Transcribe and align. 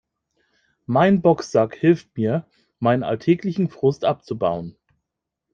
Mein 0.87 1.21
Boxsack 1.21 1.75
hilft 1.75 2.17
mir, 2.17 2.47
meinen 2.79 3.03
alltäglichen 3.03 3.69
Frust 3.69 4.03
abzubauen. 4.03 4.75